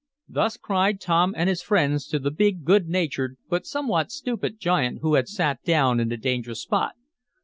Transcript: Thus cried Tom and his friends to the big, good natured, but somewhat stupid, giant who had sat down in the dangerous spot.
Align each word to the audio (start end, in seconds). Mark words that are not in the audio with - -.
Thus 0.27 0.57
cried 0.57 0.99
Tom 0.99 1.35
and 1.37 1.47
his 1.47 1.61
friends 1.61 2.07
to 2.07 2.17
the 2.17 2.31
big, 2.31 2.63
good 2.63 2.87
natured, 2.87 3.37
but 3.49 3.67
somewhat 3.67 4.09
stupid, 4.09 4.59
giant 4.59 5.01
who 5.03 5.13
had 5.13 5.27
sat 5.27 5.63
down 5.63 5.99
in 5.99 6.09
the 6.09 6.17
dangerous 6.17 6.63
spot. 6.63 6.95